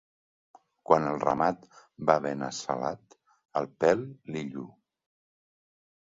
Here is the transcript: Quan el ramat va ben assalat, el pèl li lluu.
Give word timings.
Quan 0.91 1.03
el 1.09 1.17
ramat 1.23 1.67
va 2.09 2.15
ben 2.23 2.41
assalat, 2.47 3.17
el 3.61 3.67
pèl 3.83 4.01
li 4.33 4.43
lluu. 4.55 4.71